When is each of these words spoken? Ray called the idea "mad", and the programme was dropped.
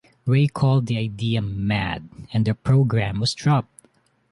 Ray 0.25 0.47
called 0.47 0.87
the 0.87 0.97
idea 0.97 1.43
"mad", 1.43 2.09
and 2.33 2.43
the 2.43 2.55
programme 2.55 3.19
was 3.19 3.35
dropped. 3.35 3.85